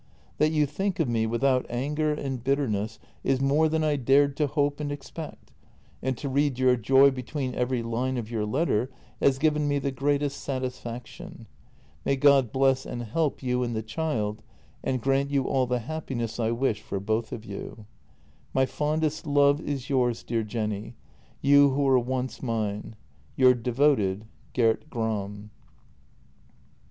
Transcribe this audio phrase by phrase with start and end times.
[0.39, 4.47] That you think of me without anger and bitterness is more than I dared to
[4.47, 5.51] hope and expect,
[6.01, 8.89] and to read your joy between every line of your letter
[9.21, 11.45] has given me the greatest satisfaction.
[12.03, 14.41] May God bless and help you and the child,
[14.83, 17.85] and grant you all the happiness I wish for both of you."
[18.55, 20.95] My fondest love is yours, dear Jenny—
[21.43, 22.95] you who were once mine.—
[23.37, 24.25] Your devoted,
[24.55, 25.51] Gert Gram."